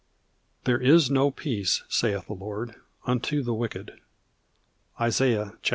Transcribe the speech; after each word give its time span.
There 0.63 0.81
is 0.81 1.11
no 1.11 1.29
peace, 1.29 1.83
saith 1.87 2.25
the 2.25 2.33
Lord, 2.33 2.73
unto 3.05 3.43
the 3.43 3.53
wicked 3.53 4.01
(Isaiah 4.99 5.57
48:22). 5.61 5.69